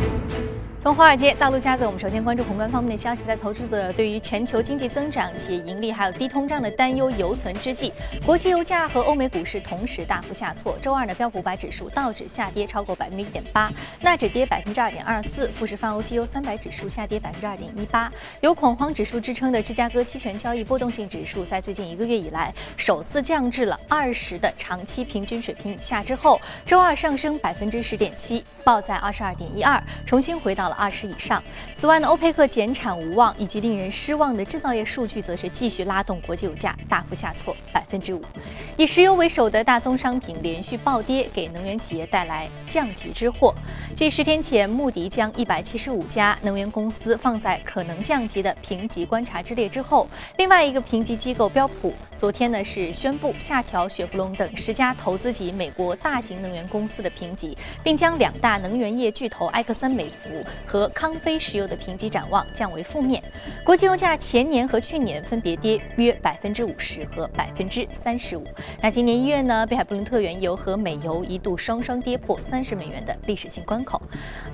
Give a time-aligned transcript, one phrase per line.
[0.00, 0.49] Thank you.
[0.82, 3.20] 从华尔街到陆家嘴，我们首先关注宏观方面的消息。
[3.26, 7.92] 在投资者对于全球经济增长、企业盈利还有低通胀的担忧犹存之际，
[8.24, 10.78] 国际油价和欧美股市同时大幅下挫。
[10.80, 13.70] 周二呢，标普五百指数道指下跌超过百分之一点八，
[14.00, 18.10] 纳指跌百分之二点二四，富时泛欧绩优三百指数下跌百分之二点一八。
[18.40, 30.69] 有恐慌指数支撑的芝加哥期权交易波动性指数，在最近一个月以来首次降至了二十的长期平均水平以下之后，周二上升百分之十点七，报在二十二点一二，重新回到。
[30.72, 31.42] 二十以上。
[31.76, 38.22] 此外呢，欧佩克减产无望，以及令人失望的制造业数据，则是继续拉动国际油价大幅下挫百分之五。
[38.76, 43.54] 以石油为首的大宗商品连续暴跌，给能源企业带来降级之祸。
[43.94, 50.08] 继十天前，穆迪将一百七十五家能源公司放在可能降级的评级观察之列之后，
[50.38, 63.22] 另外一个评级机构标普昨天呢是宣布下调雪佛龙等十家投资级美国大型能源公司的评级，并将两大能源业巨头埃克森美孚和康菲石油的评级展望降为负面。
[63.64, 68.44] 国际油价前年和去年分别跌约百分之五十和百分之三十五。
[68.80, 74.00] 那今年一月呢，北海布伦特原油和美油一度双双跌破三十美元的历史性关口。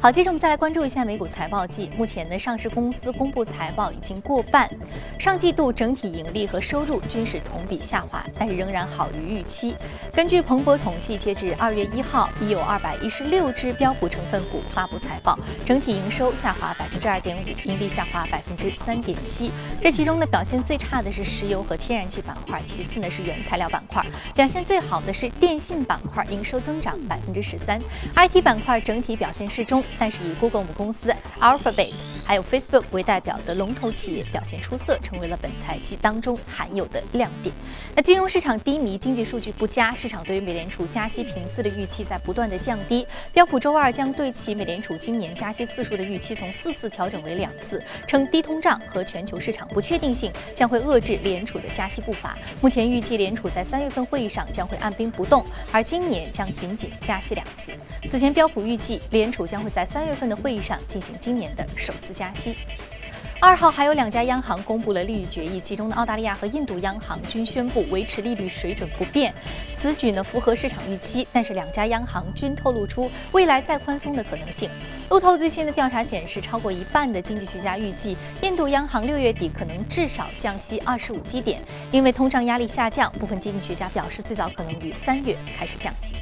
[0.00, 1.90] 好，接着我们再来关注一下美股财报季。
[1.96, 4.68] 目前呢，上市公司公布财报已经过半，
[5.18, 9.74] 上季度整体盈利和收入均是同比下滑，但是仍然好于预期。
[10.12, 19.50] 根据彭博统计，截至二月一号，已有二百一十六只标普成分股发布财报，整体营收下滑百分之二点五，盈利下滑百分之三点七。
[19.80, 24.05] 这其中呢，表现最差的是石油和天然气板块，其次呢是原材料板块。
[24.34, 27.80] 表现最好的是电信板块，营收增长百分之十三。
[28.14, 31.94] IT 板块整体表现适中，但是以 Google 母公司 Alphabet
[32.27, 37.55] 还有 Facebook 为代表的龙头企业表现出色，成为了本财季当中罕有的亮点。
[37.94, 43.06] 那金融市场低迷，经济数据不佳，市场对于美联储加息频次的预期在不断的降低。
[43.33, 52.36] 标普周二将对其美联储今年加息四数的预期从四次调整为两次，称低通胀和全球市场不确定性将会遏制联储的加息步伐。
[52.60, 57.72] 目前预计联储在三月份会议上将会按兵不动，而今年将仅仅加息两次。
[58.08, 62.54] 此前标普预计联储将会在三月份的会议上进行今年的首次加息。
[63.38, 69.32] 二号还有两家央行公布了利率决议，其中的澳大利亚和印度央行均宣布维持利率水准不变。
[69.78, 74.70] 此举呢符合市场预期，但是两家央行均透露出未来再宽松的可能性。
[75.10, 81.60] 路透最新的调查显示，超过一半的经济学家预计印度央行六月底可能至少降息二十五基点，
[81.92, 83.12] 因为通胀压力下降。
[83.12, 86.16] 部分经济学家表示，最早可能于三月开始降息。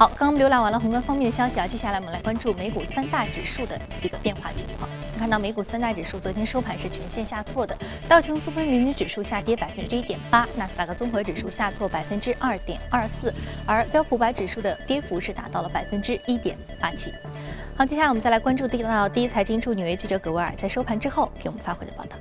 [0.00, 4.88] 好，刚刚浏览完了宏观方面的消息啊，接下来我们来关注美股三大指数的一个变化情况。
[5.18, 7.76] 看到美股三大指数昨天收盘是全线下挫的，
[8.08, 13.30] 道琼斯分明指数下跌百分之一点八，纳斯达克综合指数下挫百分之二点二四，
[13.66, 17.12] 而标普百指数的跌幅是达到了百分之一点八七。
[17.76, 22.16] 好，接下来我们再来关注到第一财经驻纽约记者葛维尔在收盘之后给我们发回的报道。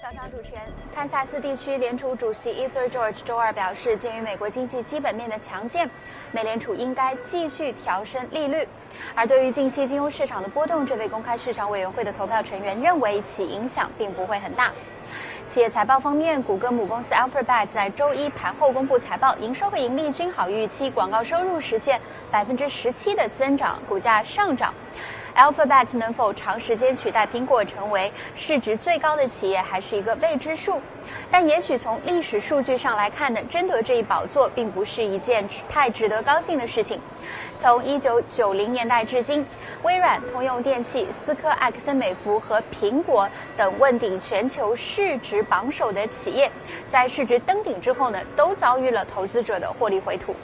[0.00, 0.53] 早上，主持，
[0.94, 5.90] 堪萨斯地区联储主席 Ether George 周二表示，鉴于美国经济基本面的强健，
[6.30, 8.66] 美联储应该继续调升利率。
[9.12, 14.70] 而对于近期金融市场的波动，这位公开市场委员会的投票成员认为其影响并不会很大。
[15.48, 22.00] 企业财报方面，谷歌母公司 Alphabet 在周一盘后公布财报，营收和盈利均好预期，广告收入实现
[22.30, 24.72] 百分之十七的增长，股价上涨。
[25.34, 30.80] Alphabet 能否长时间取代苹果成为市值最高的企业，还是一个未知数。
[31.28, 37.00] 但也许从历史数据上来看呢，争夺这一宝座并不是一件太值得高兴的事情。
[37.58, 39.44] 从1990年代至今，
[39.82, 46.50] 微软、通用电气、思科、埃克森美孚和苹果等问鼎全球市值榜首的企业，
[46.88, 50.34] 在市值登顶之后呢，都遭遇了投资者的获利回吐。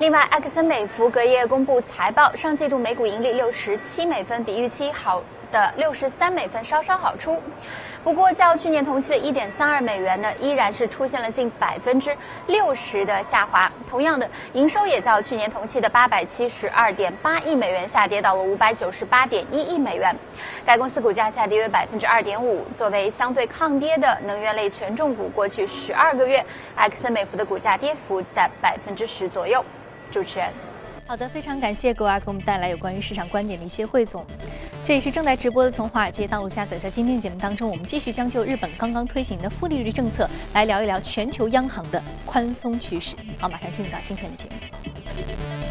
[0.00, 5.22] 另外，埃克森美孚隔夜公布财报，上季度每股盈利六十七美分，比预期好
[5.52, 7.40] 的六十三美分稍稍好出。
[8.02, 12.14] 不过，较去年同期的一点三二美元呢，依然是出现了近百分之
[12.48, 13.70] 六十的下滑。
[13.88, 20.14] 同样的，营收也较去年同期的八百七十二点八亿美元下跌到了五百九十八点一亿美元。
[20.66, 22.66] 该公司股价下跌约百分之二点五。
[22.74, 26.44] 作为相对抗跌的能源类权重股，过去十二个月，
[26.74, 29.64] 埃克森美孚的股价跌幅在百分之十左右。
[30.14, 30.48] 主持人，
[31.08, 34.24] 好的，非常感谢各位给我们带来有关于市场观点的一些汇总。
[34.86, 36.78] 这也是正在直播的从华尔街到陆家嘴。
[36.78, 43.16] 在今天节目当中，我们继续将就日本刚刚推行的负利率政策来聊一聊全球央行的宽松趋势。
[43.40, 45.63] 好，马上进入到今天的节目。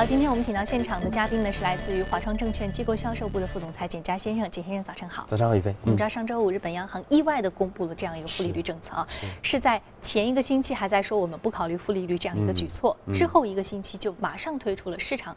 [0.00, 4.50] 好，今天我们请到现场的嘉宾呢，是来自于华创证券机构销售部的副总裁简佳先生。
[4.50, 5.26] 简先生，早上好。
[5.28, 5.74] 早上好，宇飞。
[5.82, 9.06] 我们知道上周五日本央行意外的公布了这样一个负利率政策啊，
[9.42, 15.36] 是在前一个星期还在说我们不考虑负利率这样一个举措，之后一个星期就马上推出了，市场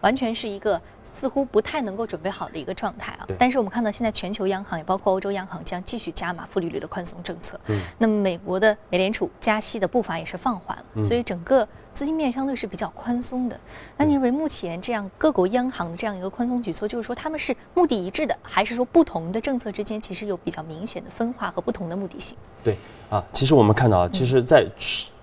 [0.00, 0.80] 完全是一个
[1.12, 3.26] 似乎不太能够准备好的一个状态啊。
[3.36, 7.58] 但是我们看到现在全球央行也包括欧洲央行将继续加码负利率的宽松政策。
[7.66, 7.80] 嗯。
[7.98, 11.66] 那么美国的美联储加息的步伐也是放缓了，所以整个。
[11.94, 13.58] 资金面相对是比较宽松的，
[13.96, 22.36] 那你认为目前这样各国央行的这样一个宽松举措，就是说他们是目的一致的，还是说不同的政策之间其实有比较明显的分化和不同的目的性？
[22.62, 22.76] 对
[23.08, 24.66] 啊，其实我们看到，其实，在。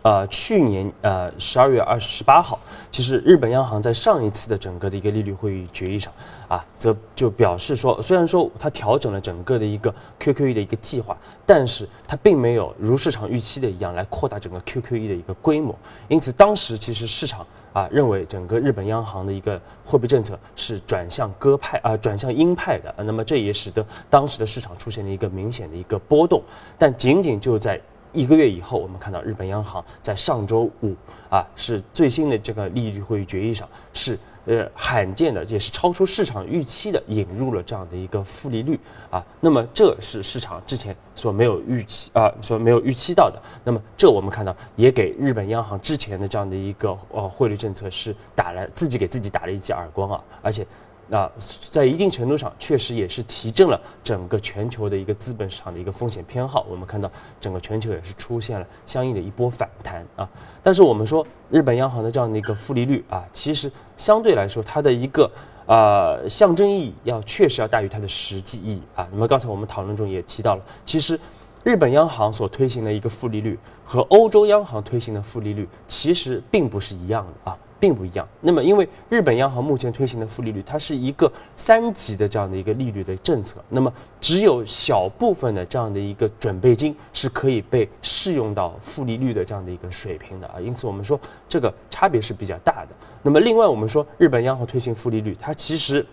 [0.04, 2.60] 呃，去年呃十二月二十八号，
[2.90, 6.12] 其实日本央行在上一次的整个的一个利率会议决议上，
[6.52, 9.90] 啊，则就表示说，虽然说它调整了整个的一个
[10.20, 15.74] QQE 的一个计划，但是它并没有如市场预期的一样来扩大整个 QQE 的一个规模。
[16.10, 22.94] 因此，当时其实市场啊认为整个日本央行的一个货币政策是转向鸽派啊，转向鹰派的。
[22.98, 26.44] 那么这也使得当时的市场出现了一个明显的一个波动。
[26.78, 27.80] 但仅仅就在
[28.12, 30.94] 一个月以后，我们看到日本央行在上周五
[31.30, 38.80] 啊，是最新的这个利率会议决议上，是呃罕见的，也是超出市场预期的，引入了这样的一个负利率
[39.10, 39.24] 啊。
[39.40, 43.42] 那么这是市场之前所没有预期啊，所没有预期到的。
[43.64, 50.66] 那么这我们看到也给日本央行之前的这样的一个呃汇率政策是打了自己给自己打了一记耳光啊，而且。
[51.12, 51.30] 那
[51.70, 56.66] 在一定程度上，确实也是提振了整个全球的一个资本市场的一个风险偏好。
[56.70, 60.30] 我们看到整个全球也是出现了相应的一波反弹啊。
[60.64, 65.30] 但是我们说日本央行的这样的一个负利率啊，其实相对来说它的一个
[65.66, 69.06] 呃象征意义要确实要大于它的实际意义啊。
[69.12, 71.20] 那么刚才我们讨论中也提到了，其实
[71.66, 77.58] 日本央行所推行的一个负利率和欧洲央行推行的负利率其实并不是一样的啊。
[77.82, 78.26] 并不一样。
[78.40, 83.56] 那么，因为日本央行目前推行的负利率，它是一个三级的这样的一个利率的政策。
[83.68, 90.62] 那么，只有小部分的这样的一个准备金是可以被适用到负利率的这样的一个水平的啊。
[90.62, 91.20] 因此，我们说
[91.50, 92.90] 这个差别是比较大的。
[93.24, 96.06] 那么，另外我们说日本央行推行负利率，它其实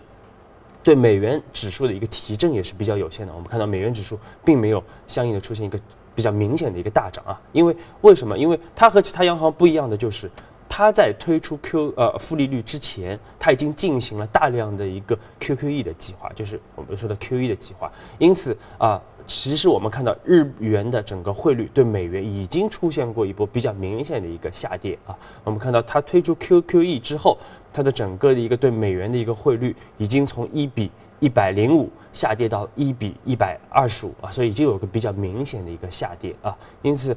[0.81, 3.33] 对美元指数的一个提振也是比较有限的。
[3.33, 5.79] 我们看到美元指数并没有相应的出现一个
[6.15, 7.39] 比较明显的一个大涨啊。
[7.51, 8.35] 因为为什么？
[8.35, 10.27] 因为它和其他央行不一样的就是。
[10.79, 17.91] 它在推出 Q 呃负利率之前，它已经进行了大量的一个 QQE 的计划，就是我们说的 QE 的计划。
[18.17, 25.13] 因此啊，其实我们看到日元的整个汇率对美元已经出现过一波比较明显的一个下跌啊。
[25.43, 27.37] 我们看到它推出 QQE 之后，
[27.73, 30.89] 它的整个的一个对美元的一个汇率已经从一比
[31.19, 36.57] 一百零五下跌到一比一百二十五啊，所以已经有个比较明显的一个下跌啊。
[36.81, 37.13] 因此。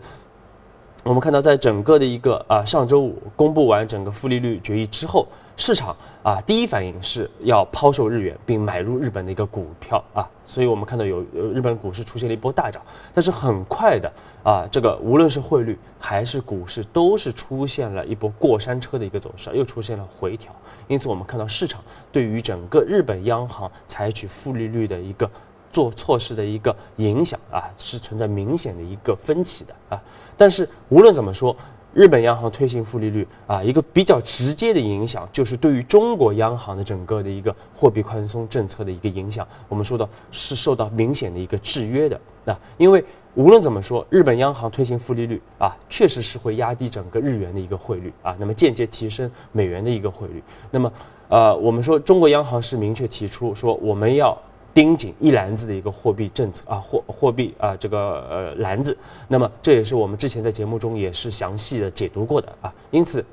[1.04, 5.26] 我们看到，在整个的一个啊上周五公布完整个负利率决议之后，
[5.56, 11.20] 市场啊第一反应是要抛售日元，并买入日本的一个股票啊，所以我们看到有
[11.52, 12.80] 日本股市出现了一波大涨，
[13.12, 14.12] 但是很快的
[14.44, 20.54] 啊，这个无论是汇率还是股市，都是出现了一波过山车的一个走势，又出现了回调，
[20.86, 21.82] 因此我们看到市场
[22.12, 25.28] 对于整个日本央行采取负利率的一个。
[25.72, 29.98] 做措施的一个影响啊，是存在明显的一个分歧的啊。
[30.42, 31.56] 但是无论怎么说，
[31.94, 39.46] 日本央行推行负利率啊，一个比较直接的影响就是对于中国央行的整个的一个货币宽松政策的一个影响。
[39.68, 43.04] 我们说到是受到明显的一个制约的啊，因为
[43.36, 50.42] 无论怎么说，日本央行推行负利率啊，确实是会压低整个日元的一个汇率啊，那么间接提升美元的一个汇率。
[50.72, 50.92] 那么
[51.28, 54.36] 呃，我们说中国央行是明确提出说我们要。
[54.74, 58.96] 盯紧一篮子的一个货币政策啊，货货币啊，这个呃篮子，
[59.28, 62.72] 那么这也是我们之前在节目中也是详细的解读过的啊。
[62.90, 63.24] 因此，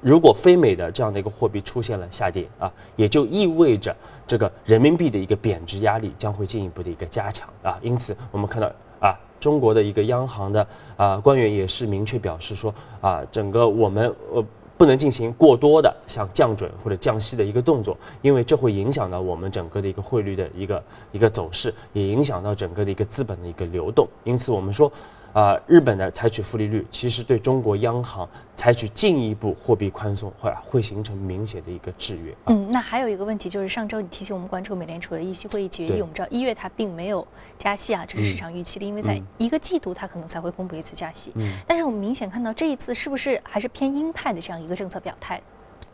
[0.00, 3.94] 如果非美的这样的一个货币出现了下跌啊，也就意味着
[4.26, 7.78] 这个人民币的一个贬值压力将会进一步的一个加强啊。
[7.82, 14.44] 因此，我们看到啊，中国的一个央行的啊官员也是明确表示说啊，整个我们呃。
[14.78, 20.82] 不能进行过多的像降准或者降息的一个动作，因为这会影响到我们整个的一个汇率的一个
[21.12, 24.08] 一个走势，也影响到整个的一个资本的一个流动。
[24.24, 24.90] 因此，我们说。
[25.38, 32.34] 啊，日本的采取负利率，其实对中国央行采取进一步货币宽松，会会形成明显的一个制约。
[32.46, 37.24] 嗯，那还有一个问题就是，上周你提醒我们关注美联储的议息会议决议，我们知道一月它并没有
[37.56, 41.30] 加息啊，这是市场预期的，因为在一个季度它可能才会公布一次加息。
[41.36, 45.40] 嗯，但是我们明显看到这一次是不是还是偏鹰派的这样一个政策表态？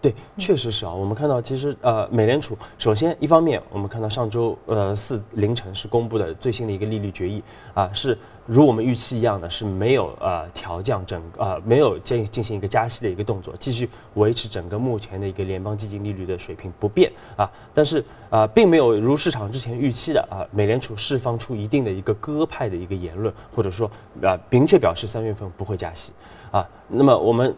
[0.05, 0.93] 对，确实是啊。
[0.93, 7.43] 我们看到，其实呃，美联储首先一方面，我们看到上周呃四凌晨是公布的最新的一个利率决议
[7.73, 17.51] 啊，是如我们预期一样的，是没有呃调降整呃没有进进行一个加息的一个动作，继续维持整个目前的一个联邦基金利率的水平不变啊。
[17.73, 23.91] 但是啊，并没有如市场之前预期的啊，美联储释放出一定的一个鸽派的一个言论，或者说
[24.23, 26.13] 啊明确表示三月份不会加息
[26.51, 26.69] 啊。
[26.89, 27.57] 那么我们。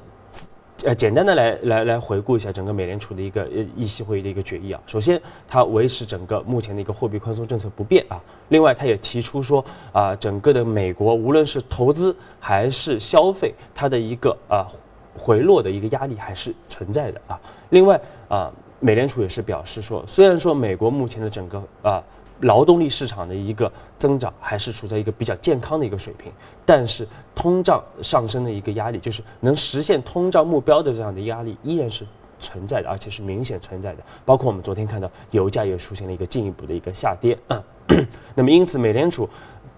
[0.84, 4.80] 呃，简单的来来来回顾一下整个美联储的一个呃议息会议的一个决议啊。
[4.86, 8.20] 首先，它维持整个目前的一个货币宽松政策不变啊。
[8.50, 14.68] 另外，它也提出说啊，整个的美国无论是投资还是消费，它的一个啊
[15.16, 17.40] 回落的一个压力还是存在的啊。
[17.70, 22.02] 另外啊，美联储也是表示说，虽然说美国目前的整个啊。
[22.40, 26.30] 劳动力市场的一个增长还是处在一个比较健康的一个水平，
[26.64, 32.06] 但是通胀上升的一个压力，就是能实现通胀目标的这样的压力依然是
[32.38, 34.02] 存在的，而且是明显存在的。
[34.24, 37.38] 包括我们昨天看到油价也出现了一个进一步的一个下跌。
[38.34, 39.28] 那么因此，美联储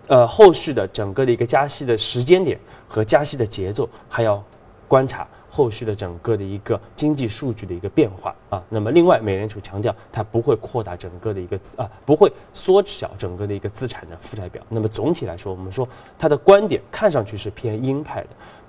[0.09, 4.43] 呃后续的整个的一个加息的时间点和加息的节奏还要
[4.88, 5.27] 观察。
[5.59, 14.62] 后续的整个的一个经济数据的一个变化啊，那么另外，美联储强调它不会扩大整个的一个啊，不会缩小整个的一个资产的负债表。
[14.69, 18.29] 那么总体来说，我们说它的观点看上去是偏鹰派的，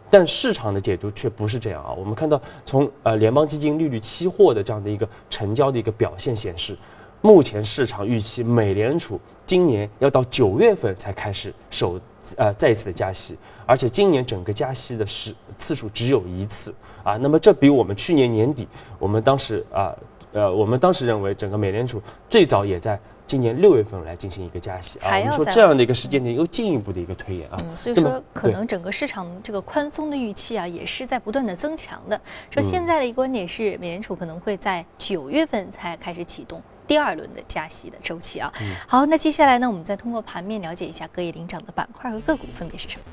[0.10, 1.94] 但市场的解读却不是这样啊。
[1.94, 6.76] 我们看到从呃联邦基金利率期货的这样的一个成交的一个表现显示，
[7.22, 12.00] 目前市场预期美联储今年要到九月份才开始首
[12.38, 13.38] 呃再一次的加息。
[13.66, 16.74] 而且今年整个加息的时次数只有一次
[17.04, 19.96] 啊，那么这比我们去年年底，我们当时啊，
[20.34, 32.20] 呃，我们当时认为整个美联储最早也在今年六月份来进行一个加息啊，我们说这样的一个时间点又进一步的一个推演啊，嗯，所以说可能整个市场这个宽松的预期啊，也是在不断的增强的。
[32.50, 36.60] 说现在的一个观点是，美联储可能会在九月份才开始启动。
[36.90, 38.52] 第二轮的加息的周期啊，
[38.88, 43.04] 好，那接下来呢，我们再通过盘面了解一下各业领涨的板块和个股分别是什么。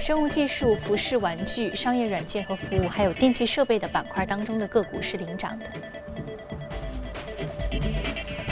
[0.00, 5.66] 生物技术、服饰、玩具、商业软件和服务，还有电气设备的板块当中的个股是领涨的。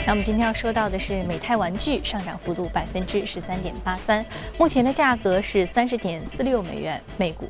[0.05, 4.25] 那我们今天要说到的是美泰玩具上涨幅度百分之十三点八三，
[4.57, 7.49] 目前的价格是三十点四六美元每股。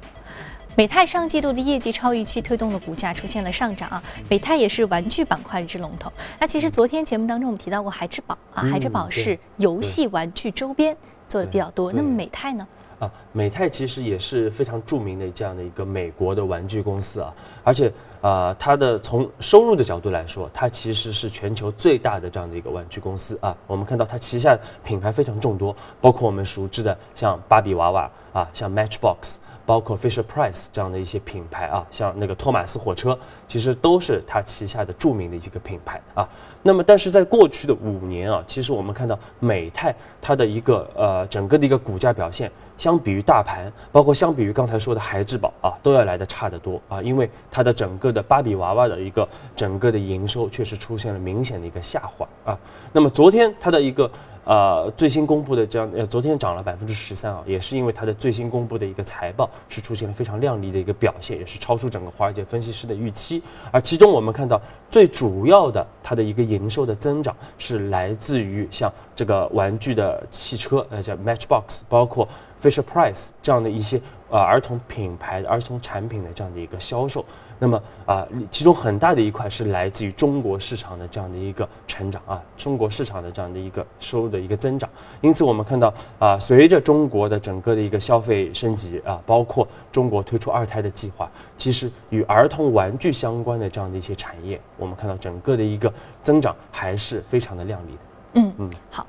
[0.75, 4.01] 美泰上季度的业绩超预期，推动了股价出现了上涨啊。
[4.29, 6.11] 美泰也是玩具板块之龙头。
[6.39, 10.95] 那其实昨天节目当中我们提到过孩之宝啊，孩之宝是游戏玩具周边
[11.27, 11.91] 做的比较多。
[11.91, 12.65] 那么美泰呢？
[12.99, 17.33] 啊，美泰其实也是非常著名的这样的一个美国的玩具公司啊，
[17.63, 23.55] 而且啊，它的从收入的角度来说，它其实是全球最大的这样的一个玩具公司啊。
[23.67, 29.37] 我们看到它旗下品牌非常众多，包括我们熟知的像芭比娃娃啊，像 Matchbox。
[29.65, 33.15] 包括 Fisher Price 这样的一些品牌啊，像那个托马斯火车，
[33.47, 36.27] 其实都是它旗下的著名的一个品牌啊。
[36.63, 46.99] 那么，但是在过去的五年啊，其实我们看到美泰它的一个呃整个的一个股价表现，相比于大盘，包括相比于刚才说的孩之宝啊，都要来的差得多啊。
[47.03, 52.57] 因为它的整个的芭比娃娃的一个整个的营收确实出现了明显的一个下滑啊。
[52.91, 54.09] 那么昨天它的一个。
[54.45, 63.43] 呃，最新公布的这样，呃，昨天涨了百分之十三啊，也是因为它的最新公布的一个财报是出现了非常亮丽的一个表现，也是超出整个华尔街分析师的预期。
[63.69, 72.27] 而其中我们看到最主要的它的一个营收的增长是来自于像这个玩具的汽车，呃，叫 Matchbox，包括
[72.59, 77.23] Fisher Price 这样的一些呃儿童品牌的儿童产品的这样的一个销售。
[77.61, 84.89] 那么啊，其中很大的一块是来自于中国市场的这样的一个成长啊，中国市场的这样的一个收入的一个增长。
[85.19, 95.93] 因此，我们看到啊，随着中国的整个的一个消费升级啊，包括中国推出二胎的计划，其实与儿童玩具相关的这样的一些产业，我们看到整个的一个
[96.23, 97.99] 增长还是非常的亮丽的。
[98.35, 99.05] 嗯嗯，好，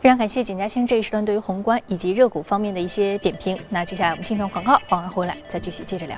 [0.00, 3.58] 非常感谢景嘉欣这一时段对于宏观以及热股方面的一些点评。
[3.70, 6.16] 那接下来我们先从广告，广告回来再继续接着聊。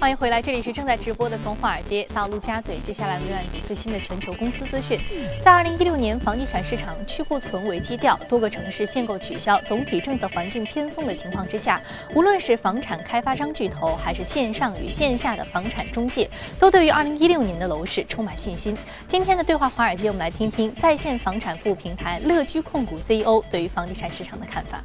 [0.00, 2.76] 欢迎回来，这里是正在直播的从华尔街到陆家嘴。
[2.76, 4.98] 接下来浏览组最新的全球公司资讯。
[5.44, 11.78] 在二零一六年房地产市场去库存为基调，多个城市限购取消，总体政策环境偏松的情况之下，
[12.14, 18.74] 无论是房产开发商巨头，还是线上与线下的房产中介，都对于二零一六年的楼市充满信心。
[19.06, 24.82] 今天的对话华尔街，我们来听听在线房产服务平台乐居控股 CEO 对于房地产市场的看法。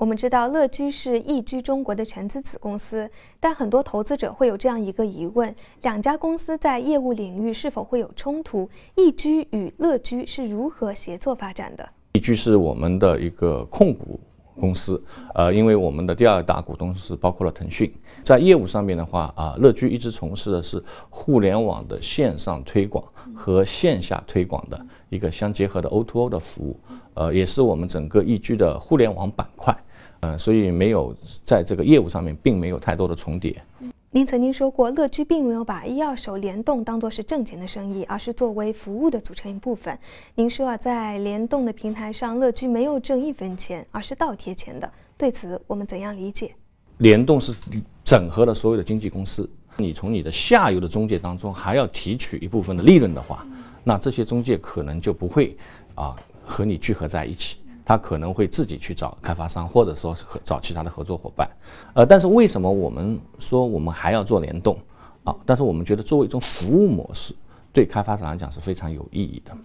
[0.00, 3.06] 我们知道乐居是易居中国的全资子公司，
[3.38, 8.66] 但很多投资者会有这样一个疑问：两家公司在业务领域是否会有冲突？
[8.96, 11.86] 易居与乐居是如何协作发展的？
[12.14, 14.18] 易居是我们的一个控股
[14.58, 15.04] 公司，
[15.34, 17.92] 呃，因为我们的第二大股东是包括了腾讯，
[18.24, 23.04] 在业务上面的话啊，乐居一直从事的是互联网的线上推广
[23.34, 26.80] 和线下推广的一个相结合的 O2O 的服务，
[27.12, 29.76] 呃，也是我们整个易居的互联网板块。
[30.20, 31.14] 嗯，所以没有
[31.46, 33.62] 在这个业务上面，并没有太多的重叠。
[34.10, 39.96] 您曾经说过，乐居并没有把一二手联动当做是挣钱的生意，而是作为服务的组成一部分。
[40.34, 44.90] 您说啊，在联动的平台上，乐居没有挣一分钱，而是倒贴钱的。
[45.16, 46.52] 对此，我们怎样理解？
[46.98, 47.54] 联动是
[48.04, 53.46] 整合了所有的经纪公司，你从你的下游的中介当中还要提取一部分的利润的话，
[53.84, 55.56] 那这些中介可能就不会
[55.94, 57.58] 啊和你聚合在一起。
[57.90, 61.50] 他可能会自己去找开发商，或者说找其他的合作伙伴，
[61.92, 64.78] 呃，但是为什么我们说我们还要做联动
[65.24, 65.34] 啊？
[65.44, 67.34] 但是我们觉得作为一种服务模式。
[67.72, 69.56] 对开发商来讲是非常有意义的，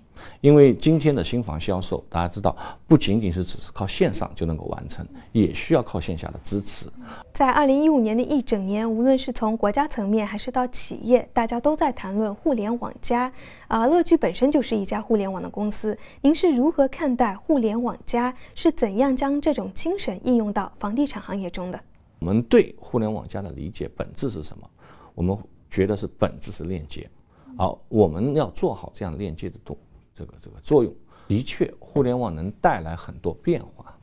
[0.42, 2.56] 因为今天的新房销售，大家知道，
[2.88, 6.88] 不仅仅是只是靠线上就能够完成，也需要靠线下的支持。
[7.34, 13.32] 在二零一五年的一整年，无论是从国家层面还是到企业，大家都在谈论互联网加。
[13.68, 18.32] 啊，乐居本身就是一家互联网的公司，您是如何看待互联网加？
[18.54, 21.80] 是怎样将这种精神应用到房地产行业中的？
[22.20, 24.70] 我们对互联网加的理解本质是什么？
[25.16, 25.36] 我们
[25.72, 27.10] 觉得是本质是链接。
[27.58, 29.78] 好，我们要做好这样链接的动
[30.14, 30.94] 这个这个作用。
[31.28, 33.98] 的确，互联网能带来很多变化，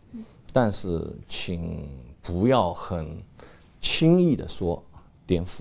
[0.52, 1.86] 但是请
[2.22, 3.14] 不要很
[3.80, 4.82] 轻易的说
[5.26, 5.60] 颠覆。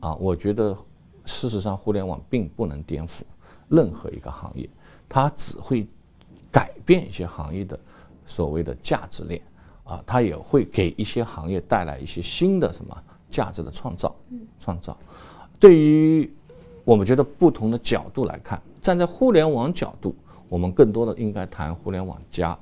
[0.00, 0.76] 啊，我觉得
[1.24, 3.22] 事实上，互联网并不能颠覆
[3.68, 4.68] 任何一个行业，
[5.08, 5.86] 它只会
[6.52, 7.78] 改变一些行业的
[8.26, 9.42] 所谓的价值链。
[9.82, 12.96] 啊，它也会给一些行业带来一些新的什么
[13.28, 14.14] 价值的创造。
[14.60, 14.96] 创造
[15.58, 16.32] 对于。
[16.84, 20.14] 我们觉得不同的角度来看，站在互联网角度，
[20.48, 22.58] 我们更多的应该谈互联网加；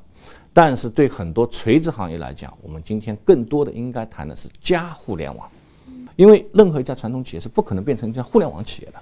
[0.53, 5.49] 但是对很多垂直行业来讲，我们今天更多的应该谈的是加互联网，
[6.17, 8.99] 因为任何一家传统企业是不可能变成一家互联网企业的，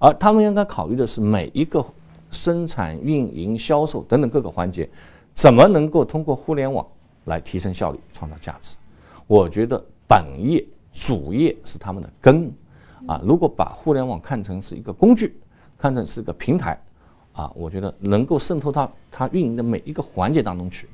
[0.00, 1.84] 而他们应该考虑的是每一个
[2.30, 4.88] 生产、运营、销售等等各个环节，
[5.34, 6.86] 怎么能够通过互联网
[7.24, 8.74] 来提升效率、创造价值。
[9.26, 12.50] 我觉得本业主业是他们的根。
[13.06, 15.38] 啊，如果把互联网看成是一个工具，
[15.78, 16.80] 看成是一个平台，
[17.32, 20.88] 啊，我觉得能够渗透到它运营的每一个环节当中去，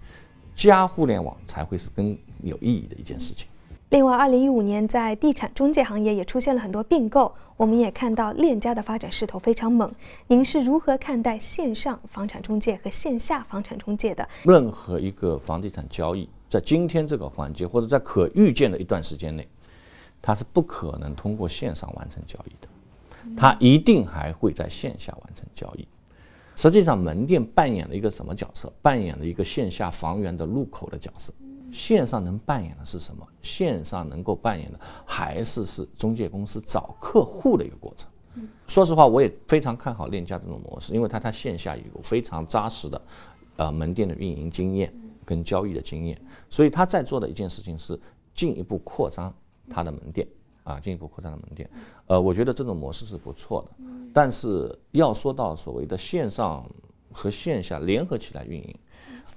[0.54, 3.48] 加互联网才会是更有意义的一件事情。
[3.90, 9.90] 另外，二零一五年在地产中介行业也出现了很多并购，我们也看到链家的发展势头非常猛。
[10.26, 14.26] 您是如何看待线上房产中介和线下房产中介的？
[14.44, 19.46] 任何一个房地产交易，在今天这个环节，或者在可预见的一段时间内。
[20.22, 25.86] 他是不可能通过线上完成交易的，他一定还会在线下完成交易。
[26.54, 28.72] 实际上，门店扮演了一个什么角色？
[28.80, 31.32] 扮演了一个线下房源的入口的角色。
[31.72, 33.26] 线上能扮演的是什么？
[33.40, 38.08] 线上能够扮演的还是是中介公司找客户的一个过程。
[38.68, 43.02] 说实话，我也非常看好链家这种模式，因为它它线下有非常扎实的，
[43.56, 44.92] 呃，门店的运营经验
[45.24, 47.98] 跟交易的经验，所以他在做的一件事情是
[48.34, 49.34] 进一步扩张。
[49.70, 50.26] 它的门店
[50.64, 51.68] 啊，进一步扩张的门店，
[52.06, 53.84] 呃，我觉得这种模式是不错的。
[54.12, 56.64] 但是要说到所谓的线上
[57.10, 58.78] 和线下联合起来运营，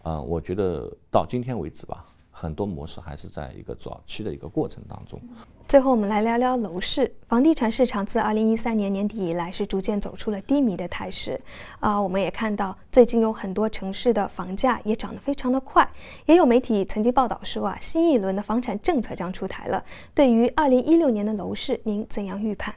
[0.04, 2.06] 啊，我觉得到今天为止吧。
[2.38, 5.18] 很多模式还是在一个早期的一个过程当中。
[5.68, 7.12] 最后，我们来聊聊楼市。
[7.28, 11.42] 房地产市场自二零一三年年底以来是逐渐走出了低迷的态势。
[11.80, 15.88] 啊，我们也看到最近有很多城市的房价也涨得非常的快。
[16.28, 19.84] 也有媒体曾经报道说啊，新一轮的房产政策将出台了。
[20.14, 22.76] 对于二零一六年的楼市，您怎样预判？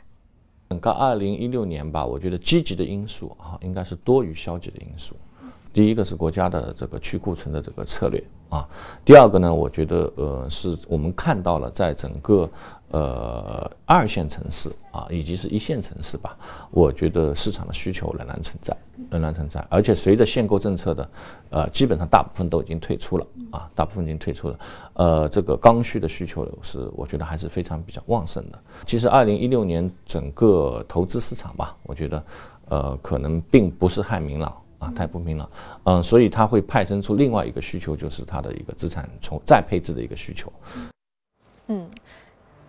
[0.71, 5.15] 整个二零一六年吧，我觉得积极的因素啊，应该是多于消极的因素。
[5.73, 8.67] 第一个是国家的这个去库存的这个策略啊，
[9.05, 12.49] 第二个呢，我觉得呃是我们看到了在整个
[12.91, 16.37] 呃二线城市啊以及是一线城市吧，
[16.71, 18.77] 我觉得市场的需求仍然存在，
[19.11, 21.11] 仍然存在，而且随着限购政策的
[21.51, 24.59] 呃基本上大部分都已经退出了啊，大部分已经退出了，
[24.95, 28.59] 呃这个刚需的需求是我觉得还是非常比较旺盛的。
[28.87, 32.25] 其实二零一六年整个投资市场吧，我觉得
[32.71, 34.51] 呃可能并不是太明朗。
[34.79, 35.51] 啊，太不明了，
[35.85, 40.53] 嗯，所以它会派生出另外一个需求，就是它的一个资产重再配置的一个需求。
[41.67, 41.89] 嗯。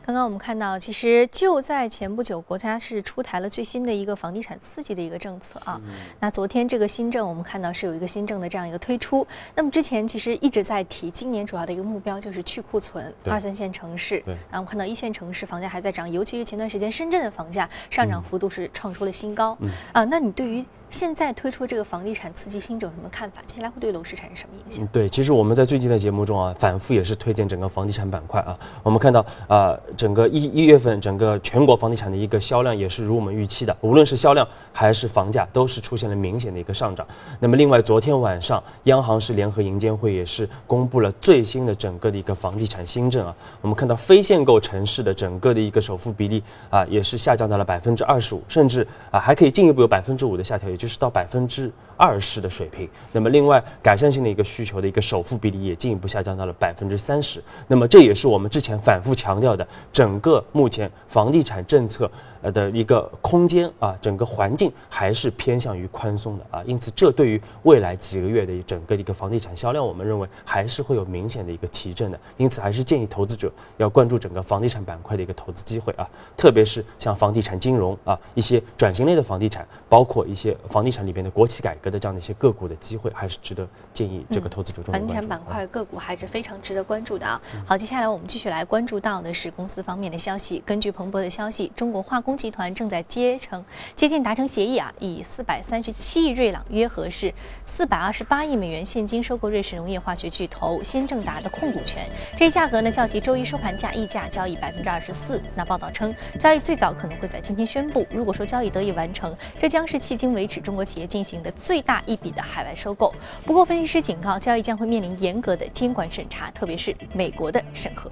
[0.05, 5.79] 刚刚我们看到，其实就在前不久，国家是出台了最新的一个房地产刺激的一个政策啊。
[6.19, 9.27] 那昨天这个新政，我们看到是有一个新政的这样一个推出。
[9.53, 14.19] 那么之前其实一直在提，今年主要的一个目标就是去库存，二三线城市。
[14.21, 14.33] 对。
[14.49, 19.55] 然后我们看到一线城市房价还在涨，尤其是前段时间深圳的房价上涨幅度是创出了新高。
[19.59, 19.69] 嗯。
[19.93, 20.65] 啊，那你对于？
[20.89, 23.41] 现在推出这个房地产刺激新政有什么看法？
[23.45, 24.87] 接下来会对楼市产生什么影响？
[24.91, 28.57] 对，其实我们在最近的节目中啊，反复也是推荐整个房地产板块啊。
[28.81, 37.05] 我们看到啊，整个一一月份整个全国房地产的一个销量也是如我们预期的，无论是销量还是房价，都是出现了明显的一个上涨。
[37.39, 43.35] 那么另外，昨天晚上央行是联合银监会也是公布了最新的整个的一个房地产新政啊。
[43.61, 50.78] 我们看到非限购城市的整个的一个首付比例啊，也是下降到了百分之二十五，甚至啊还可以进一步有百分之五的下调。
[50.79, 62.09] 就是到百分之二十的水平，那么另外改善性的一个需求的一个首付比例也进一步下降到了百分之三十，那么这也是我们之前反复强调的，整个目前房地产政策。
[62.41, 72.19] 呃的一个空间啊，整个环境还是偏向于宽松的啊，因此这对于未来几个月的整个的一个房地产销量，我们认为还是会有明显的一个提振的。
[72.37, 87.41] 因此还是建议投资者要关注整个房地产板块的一个投资机会啊，特别是像房地产金融啊，一些转型类的房地产，包括一些房地产里边的国企改革的这样的一些个股的机会，还是值得建议这个投资者重房地产板块个股还是非常值得关注的啊。
[87.65, 90.63] 好，接下来我们继续来关注到的是公司方面的消息。
[90.65, 92.28] 根据彭博的消息，中国化工。
[92.29, 93.65] 工集团正在接成
[93.95, 97.33] 接近达成协议啊，以四百三十七亿瑞朗，约合是
[97.65, 102.07] 四百二十八亿美元现金收购瑞士农业化学巨头先正达的控股权。
[102.37, 105.41] 这一价格呢，较其周一收盘价溢价交易百分之二十四。
[105.55, 108.05] 那报道称，交易最早可能会在今天宣布。
[108.11, 113.11] 如果说交易得以完成，这将是迄今为止中国企业进行的最大一笔的海外收购。
[113.43, 118.11] 不过，分析师警告，交易将会面临严格的监管审查，特别是美国的审核。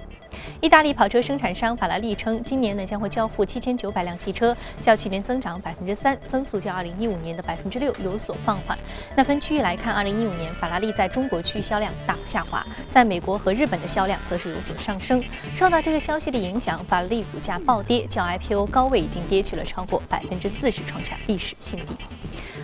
[0.60, 8.76] 意大利跑车生产商法拉利称，今年呢将会交付七千九百辆汽车，较去年增长百分之三，增速较二零一五年的百分之六有所放缓。
[9.14, 15.22] 那分区域来看，二零一五年法拉利在中国区销量大幅下滑，在美国和日本的销量则是有所上升。
[15.54, 21.94] 受到这个消息的影响，法拉利股价暴跌，较 IPO 高位已经跌去了超过百分之四十，创下历史新低。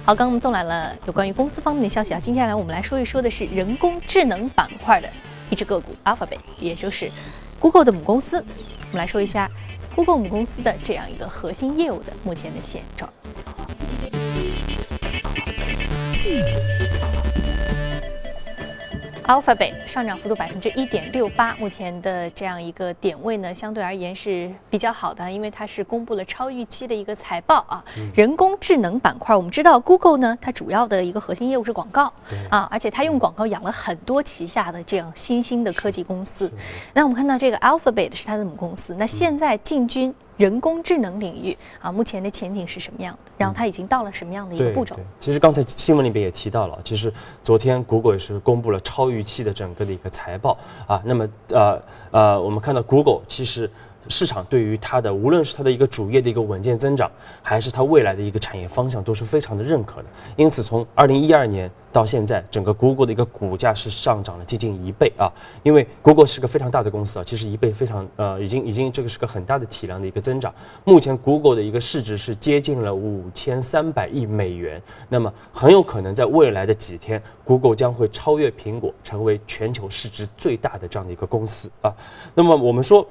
[0.07, 5.09] 好，刚刚我们送来了有关于公司方面的消息啊，接下来我们来说一说的是人工智能板块的
[5.51, 7.11] 一只个股 Alphabet，也就是。
[7.61, 9.51] Google 的母公司，我们来说一下
[9.95, 13.13] Google 母公司的这样一个核心业务的目前的现状。
[19.27, 27.83] Alphabet 上涨幅度百分之一点六八，目前的这样一个点位呢，相对而言是比较好的，因为它是公布了超预期的一个财报啊。
[28.15, 32.13] 人工智能板块，我们知道 Google 呢，它主要的一个核心业务是广告
[32.51, 36.53] 啊，而且它用广告养了很多旗下的这样新兴的科技公司。
[36.93, 40.15] 那我们看到这个 Alphabet 是它的母公司，那现在进军。
[40.37, 43.33] 人工智能领域啊，目前的前景是什么样的？
[43.39, 44.97] 然后它已经到了什么样的一个步骤？
[45.21, 51.01] 其实刚才新闻里边也提到了，其实昨天谷歌也是公布了超预期的整个的一个财报啊。
[51.05, 53.71] 那么呃呃，我们看到 Google 其实。
[54.09, 57.11] 市场对于它的无论是它的一个主业的一个稳健增长，
[57.43, 60.07] 还是它未来的一个产业方向，都是非常的认可的。
[60.37, 65.31] 因此，从二零一二年到现在，整个 Google 的一个股价是上涨了接近一倍啊。
[65.63, 70.53] 因为 Google 是个非常大的公司啊，其实一倍非常呃，已经已经这个是个很大的体量的一个增长。
[70.85, 81.95] 目前 Google 的一个市值是接近了五千三百亿美元，那么很有可能在未来的几天，Google 将会超越苹果，成为全球市值最大的这样的一个公司啊。
[82.35, 83.07] 那么我们说。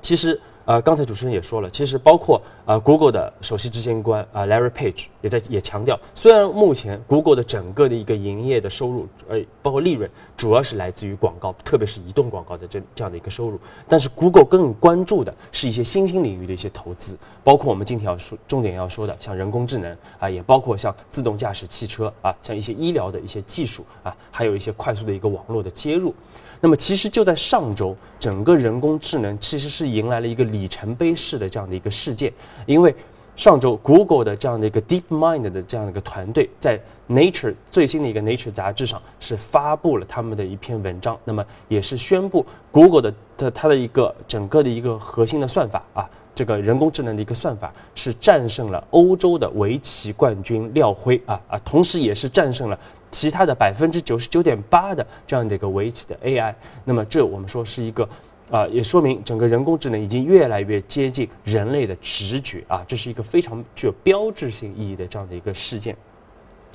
[0.00, 13.58] 其实，呃，刚才主持人也说了，其实包括呃，Google 的首席执行官啊，Larry Page 也在也强调，虽然目前 Google 的整个的一个营业的收入，呃，包括利润，主要是来自于广告，特别是移动广告的这这样的一个收入，
[13.88, 26.14] 但是 Google 更关注的是一些新兴领域的一些投资，包括我们今天要说重点要说的，像人工智能啊，也包括像自动驾驶汽车啊，像一些医疗的一些技术啊，还有一些快速的一个网络的接入。
[26.60, 32.32] 那么其实就在上周，整个人工智能其实是迎来了一个里程碑式的这样的一个事件，
[32.66, 32.94] 因为
[33.36, 52.76] 上周 Google 的这样的一个 DeepMind 的这样的一个团队在 Nature 最新的一个 Nature 杂志上是发布了他们的一篇文章，那么也是宣布 Google 的的它的一个整个的一个核心的算法啊，这个人工智能的一个算法是战胜了欧洲的围棋冠军廖辉啊啊，同时也是战胜了。
[53.10, 58.08] 其他的百分之九十九点八的这样的一个围棋的 AI，那么这我们说是一个，
[58.50, 65.96] 啊，也说明整个人工智能已经越来越接近人类的直觉啊，这是一个非常具有标志性意义的这样的一个事件。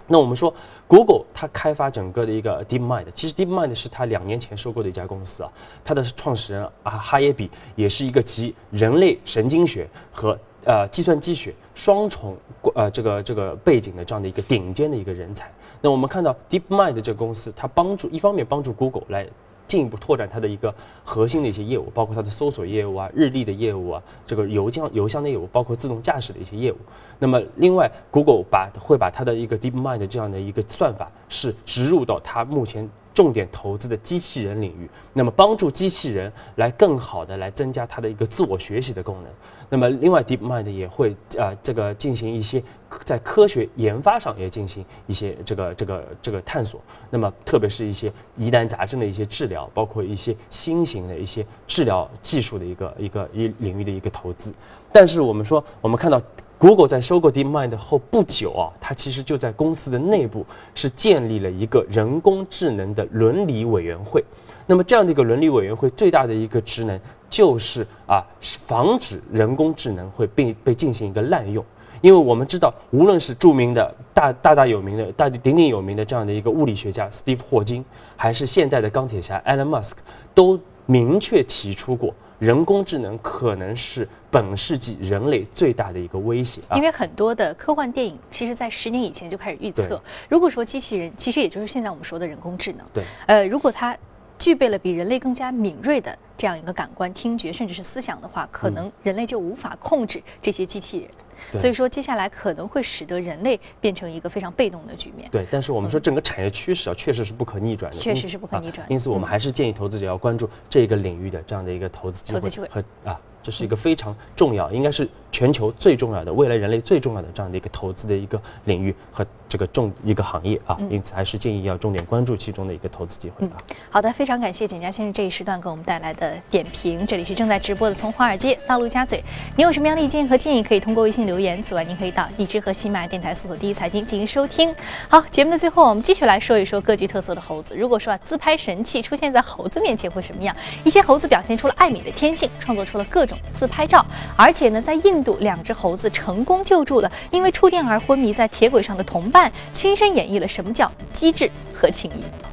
[0.05, 0.53] 那我们说
[0.85, 12.37] ，Google 它开发整个的一个 DeepMind，其实 DeepMind 是它两年前收购的一家公司啊，它的创始人啊哈耶比也是一个集人类神经学和呃计算机学双重
[12.75, 15.51] 呃这个这个背景的这样的一个顶尖的一个人才。
[15.81, 19.27] 那我们看到 DeepMind 这个公司，它帮助一方面帮助 Google 来。
[19.65, 20.71] 进一步拓展它的一个
[21.03, 26.75] 核心的一些业务，包括它的搜索业务啊、日历的业务啊、这个邮箱邮箱的业务，包括自动驾驶的一些业务。
[27.17, 39.31] 那么，另外，Google 把会把它的一个 DeepMind 这样的一个算法是植入到它目前重点投资的机器人领域，那么帮助机器人来更好的来增加它的一个自我学习的功能。
[39.69, 42.61] 那么，另外，DeepMind 也会啊这个进行一些
[43.03, 46.79] 在科学研发上也进行一些这个这个这个探索。
[47.09, 54.53] 那么，特别是一些疑难杂症的一些治疗，包括一些新型的一些治疗技术的一个一个一领域的一个投资。
[54.91, 56.21] 但是，我们说，我们看到
[56.63, 64.23] Google 在收购 DeepMind 后不久啊，它其实就在公司的内部是建立了一个人工智能的伦理委员会。
[64.65, 66.97] 那么，这样的一个伦理委员会最大的一个职能。
[67.29, 71.65] 就是啊，防止人工智能会被被进行一个滥用，
[71.99, 77.83] 因为我们知道，无论是著名的大大大有名的大鼎鼎有名的这样的一个物理学家 Steve 霍金，
[78.15, 79.95] 还是现代的钢铁侠 Elon Musk，
[80.33, 82.13] 都明确提出过，
[82.43, 86.59] 人工智能可能是本世纪人类最大的一个威胁。
[86.75, 93.97] 因为很多的科幻电影，其实在十年以前就开始预测，如果说机器人，其实也就是现在我们说的人工智能，对，呃，如果它
[94.37, 96.13] 具备了比人类更加敏锐的。
[96.35, 101.09] 这样一个感官、听觉，甚至是思想的话，可能人类就无法控制这些机器人。
[101.51, 105.29] 所以说，接下来可能会使得人类变成一个非常被动的局面。
[105.31, 107.97] 对，但是我们说整个产业趋势啊，确实是不可逆转的。
[107.97, 108.85] 确实是不可逆转。
[108.89, 120.77] 因此，我们还是建议投资者要关注这个领域的这样的一个投资机会和啊，这是一个非常重要，应该是全球最重要的、未来人类最重要的这样的一个投资的一个领域和这个重一个行业啊。
[120.91, 123.57] 因此，还是建议要重点关注其中的一个投资机会啊。
[123.89, 127.05] 好的，非常感谢简家先生这一时段给我们带来的点评。
[127.07, 129.23] 这里是正在直播的，从华尔街到陆家嘴，
[129.55, 131.61] 您有什么样的意见和建议，可以通过微信留言。
[131.63, 134.73] 此外，您可以到荔枝和喜马电台搜索“第一财经”进行收听。
[135.09, 137.75] 好，节目的最后，我们继续来说一说各具特色的猴子。
[137.75, 140.55] 如果说啊，自拍神器出现在猴子面前会什么样？
[140.83, 144.05] 一些猴子表现出了爱美的天性，创作出了各种自拍照。
[144.35, 144.93] 而且呢，在
[145.23, 152.52] 度，两只猴子成功救助了因为触电而昏迷在铁轨上的同伴，亲身演绎了什么叫机智和情谊。